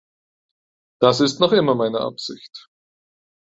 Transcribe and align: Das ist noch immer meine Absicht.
Das 0.99 1.19
ist 1.19 1.39
noch 1.39 1.51
immer 1.51 1.75
meine 1.75 1.99
Absicht. 1.99 2.69